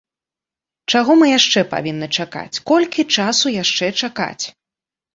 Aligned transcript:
Чаго 0.93 1.11
мы 1.19 1.25
яшчэ 1.39 1.59
павінны 1.75 2.07
чакаць, 2.17 2.61
колькі 2.75 3.09
часу 3.15 3.57
яшчэ 3.63 3.95
чакаць? 4.05 4.45